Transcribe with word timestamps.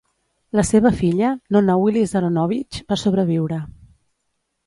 La 0.59 0.61
seva 0.67 0.91
filla, 1.01 1.33
Nona 1.57 1.75
Willis-Aronowitz, 1.83 2.81
va 2.93 2.99
sobreviure. 3.01 3.59